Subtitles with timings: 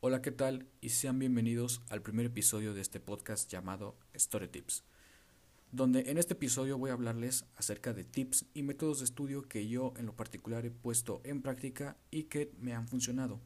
[0.00, 0.68] Hola, ¿qué tal?
[0.82, 4.84] Y sean bienvenidos al primer episodio de este podcast llamado Story Tips,
[5.72, 9.66] donde en este episodio voy a hablarles acerca de tips y métodos de estudio que
[9.66, 13.40] yo en lo particular he puesto en práctica y que me han funcionado.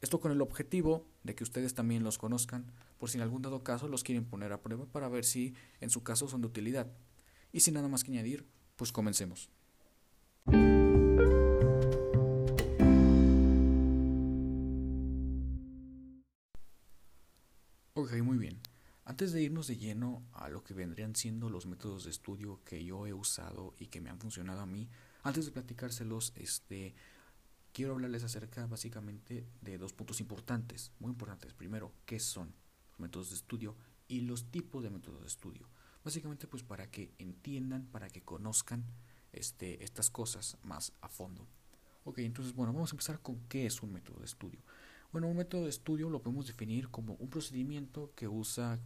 [0.00, 3.62] Esto con el objetivo de que ustedes también los conozcan, por si en algún dado
[3.62, 6.90] caso los quieren poner a prueba para ver si en su caso son de utilidad.
[7.52, 8.46] Y sin nada más que añadir,
[8.76, 9.50] pues comencemos.
[18.10, 18.58] Ok, muy bien.
[19.04, 22.84] Antes de irnos de lleno a lo que vendrían siendo los métodos de estudio que
[22.84, 24.88] yo he usado y que me han funcionado a mí,
[25.22, 26.96] antes de platicárselos, este,
[27.72, 31.54] quiero hablarles acerca básicamente de dos puntos importantes, muy importantes.
[31.54, 32.52] Primero, ¿qué son
[32.90, 33.76] los métodos de estudio
[34.08, 35.68] y los tipos de métodos de estudio?
[36.02, 38.84] Básicamente, pues para que entiendan, para que conozcan
[39.30, 41.46] este, estas cosas más a fondo.
[42.02, 44.64] Ok, entonces, bueno, vamos a empezar con qué es un método de estudio.
[45.12, 48.78] Bueno, un método de estudio lo podemos definir como un procedimiento que usa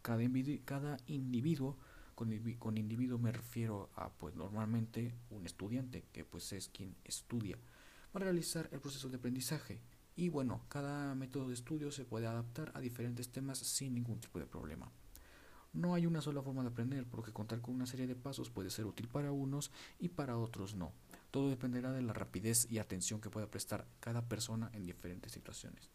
[0.00, 0.22] cada,
[0.64, 1.76] cada individuo.
[2.14, 7.58] Con, con individuo me refiero a, pues, normalmente un estudiante, que pues es quien estudia,
[8.12, 9.80] para realizar el proceso de aprendizaje.
[10.14, 14.38] Y bueno, cada método de estudio se puede adaptar a diferentes temas sin ningún tipo
[14.38, 14.92] de problema.
[15.72, 18.70] No hay una sola forma de aprender, porque contar con una serie de pasos puede
[18.70, 20.92] ser útil para unos y para otros no.
[21.32, 25.90] Todo dependerá de la rapidez y atención que pueda prestar cada persona en diferentes situaciones.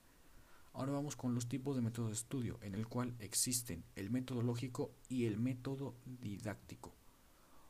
[0.73, 4.89] Ahora vamos con los tipos de método de estudio, en el cual existen el metodológico
[5.09, 6.91] y el método didáctico.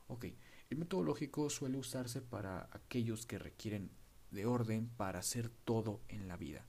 [0.06, 0.28] Ok,
[0.70, 3.90] el metodológico suele usarse para aquellos que requieren
[4.30, 6.64] de orden para hacer todo en la vida,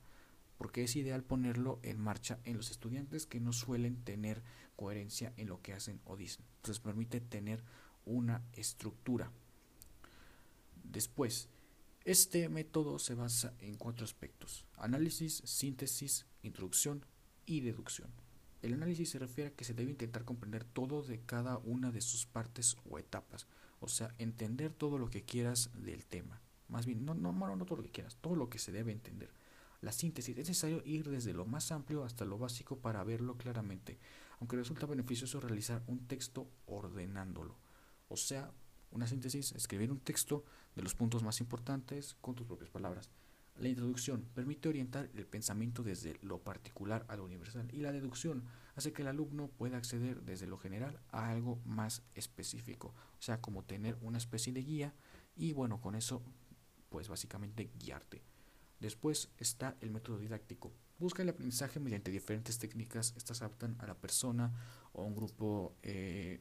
[0.58, 4.44] porque es ideal ponerlo en marcha en los estudiantes que no suelen tener
[4.76, 6.44] coherencia en lo que hacen o dicen.
[6.58, 7.64] Entonces permite tener
[8.06, 9.32] una estructura
[10.90, 11.50] Después,
[12.04, 17.06] este método se basa en cuatro aspectos, análisis, síntesis, introducción
[17.46, 18.10] y deducción.
[18.64, 22.02] El análisis se refiere a que se debe intentar comprender todo de cada una de
[22.02, 23.46] sus partes o etapas,
[23.80, 26.42] o sea, entender todo lo que quieras del tema.
[26.70, 28.92] Más bien, no, no, no, no todo lo que quieras, todo lo que se debe
[28.92, 29.32] entender.
[29.82, 34.00] La síntesis es necesario ir desde lo más amplio hasta lo básico para verlo claramente,
[34.40, 37.60] aunque resulta beneficioso realizar un texto ordenándolo,
[38.08, 38.52] o sea,
[38.92, 40.44] una síntesis, escribir un texto
[40.76, 43.10] de los puntos más importantes con tus propias palabras.
[43.60, 48.46] La introducción permite orientar el pensamiento desde lo particular a lo universal y la deducción
[48.76, 53.42] hace que el alumno pueda acceder desde lo general a algo más específico, o sea,
[53.42, 54.94] como tener una especie de guía
[55.36, 56.22] y bueno, con eso
[56.88, 58.24] pues básicamente guiarte.
[58.80, 60.72] Después está el método didáctico.
[60.98, 64.54] Busca el aprendizaje mediante diferentes técnicas, estas adaptan a la persona
[64.94, 66.40] o a un grupo eh,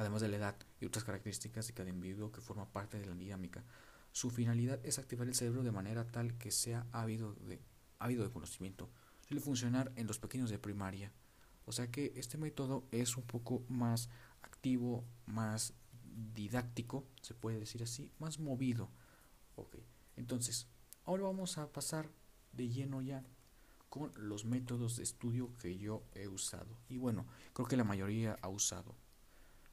[0.00, 3.14] además de la edad y otras características de cada individuo que forma parte de la
[3.14, 3.62] dinámica.
[4.12, 7.60] Su finalidad es activar el cerebro de manera tal que sea ávido de,
[8.00, 8.88] de conocimiento.
[9.28, 11.12] Suele funcionar en los pequeños de primaria.
[11.66, 14.08] O sea que este método es un poco más
[14.40, 15.74] activo, más
[16.34, 18.90] didáctico, se puede decir así, más movido.
[19.54, 19.76] Ok,
[20.16, 20.66] entonces,
[21.04, 22.08] ahora vamos a pasar
[22.52, 23.22] de lleno ya
[23.90, 26.78] con los métodos de estudio que yo he usado.
[26.88, 28.96] Y bueno, creo que la mayoría ha usado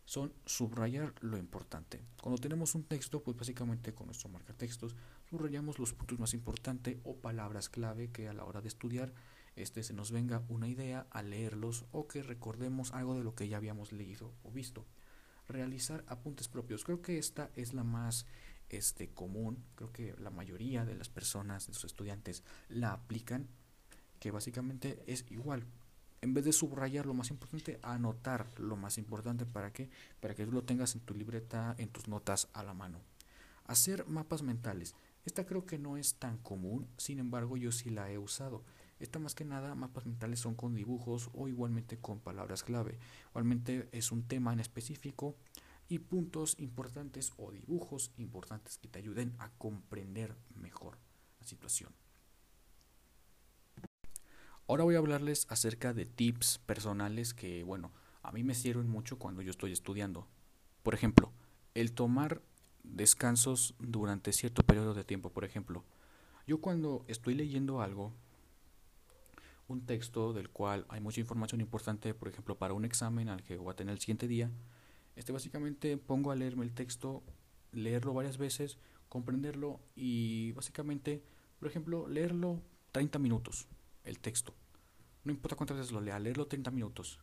[0.07, 2.01] son subrayar lo importante.
[2.23, 4.95] Cuando tenemos un texto, pues básicamente con nuestro marcatextos
[5.29, 9.13] subrayamos los puntos más importantes o palabras clave que a la hora de estudiar
[9.57, 13.50] este se nos venga una idea al leerlos o que recordemos algo de lo que
[13.50, 14.85] ya habíamos leído o visto.
[15.50, 16.85] Realizar apuntes propios.
[16.85, 18.25] Creo que esta es la más
[18.69, 19.66] este, común.
[19.75, 23.50] Creo que la mayoría de las personas, de los estudiantes, la aplican.
[24.19, 25.66] Que básicamente es igual
[26.22, 29.90] en vez de subrayar lo más importante, anotar lo más importante para que
[30.20, 33.00] para que tú lo tengas en tu libreta, en tus notas a la mano.
[33.66, 34.96] Hacer mapas mentales.
[35.26, 38.64] Esta creo que no es tan común, sin embargo yo sí la he usado.
[39.00, 42.98] Esta más que nada, mapas mentales son con dibujos o igualmente con palabras clave.
[43.30, 45.36] Igualmente es un tema en específico
[45.90, 50.98] y puntos importantes o dibujos importantes que te ayuden a comprender mejor
[51.40, 52.06] la situación.
[54.69, 59.18] Ahora voy a hablarles acerca de tips personales que, bueno, a mí me sirven mucho
[59.18, 60.28] cuando yo estoy estudiando.
[60.84, 61.31] Por ejemplo,
[61.74, 62.42] el tomar
[62.84, 65.30] descansos durante cierto periodo de tiempo.
[65.30, 65.86] Por ejemplo,
[66.48, 68.12] yo cuando estoy leyendo algo,
[69.69, 73.56] un texto del cual hay mucha información importante, por ejemplo, para un examen al que
[73.56, 74.52] voy a tener el siguiente día,
[75.16, 77.24] este básicamente pongo a leerme el texto,
[77.72, 81.24] leerlo varias veces, comprenderlo y básicamente,
[81.58, 82.62] por ejemplo, leerlo
[82.92, 83.70] 30 minutos
[84.07, 84.54] el texto.
[85.24, 87.19] No importa cuántas veces lo lea, leerlo 30 minutos.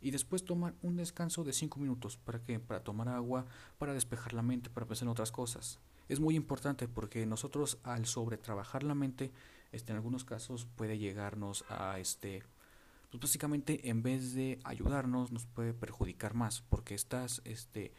[0.00, 2.16] Y después tomar un descanso de 5 minutos.
[2.16, 2.60] ¿Para qué?
[2.60, 3.46] Para tomar agua,
[3.78, 5.80] para despejar la mente, para pensar en otras cosas.
[6.08, 9.32] Es muy importante porque nosotros al sobre trabajar la mente
[9.72, 12.42] este, en algunos casos puede llegarnos a este
[13.10, 17.94] pues básicamente en vez de ayudarnos nos puede perjudicar más porque estás este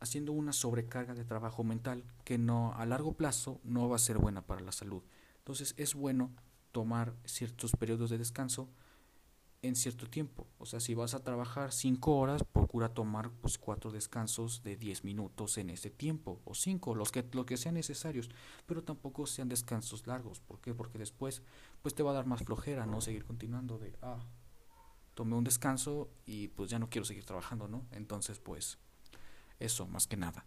[0.00, 4.18] haciendo una sobrecarga de trabajo mental que no a largo plazo no va a ser
[4.18, 5.02] buena para la salud.
[5.38, 6.30] Entonces es bueno
[6.76, 8.68] tomar ciertos periodos de descanso
[9.62, 10.46] en cierto tiempo.
[10.58, 15.02] O sea, si vas a trabajar 5 horas, procura tomar pues cuatro descansos de 10
[15.02, 18.28] minutos en ese tiempo o 5, los que lo que sean necesarios,
[18.66, 20.74] pero tampoco sean descansos largos, ¿por qué?
[20.74, 21.40] Porque después
[21.80, 24.18] pues te va a dar más flojera, no seguir continuando de ah,
[25.14, 27.86] tomé un descanso y pues ya no quiero seguir trabajando, ¿no?
[27.90, 28.76] Entonces, pues
[29.60, 30.44] eso más que nada.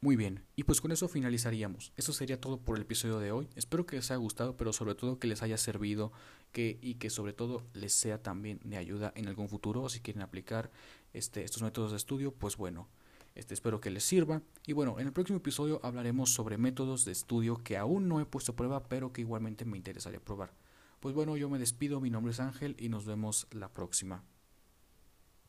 [0.00, 1.92] Muy bien, y pues con eso finalizaríamos.
[1.96, 3.48] Eso sería todo por el episodio de hoy.
[3.56, 6.12] Espero que les haya gustado, pero sobre todo que les haya servido
[6.52, 9.88] que, y que sobre todo les sea también de ayuda en algún futuro.
[9.88, 10.70] Si quieren aplicar
[11.14, 12.88] este, estos métodos de estudio, pues bueno,
[13.34, 14.40] este, espero que les sirva.
[14.66, 18.24] Y bueno, en el próximo episodio hablaremos sobre métodos de estudio que aún no he
[18.24, 20.52] puesto a prueba, pero que igualmente me interesaría probar.
[21.00, 24.22] Pues bueno, yo me despido, mi nombre es Ángel y nos vemos la próxima.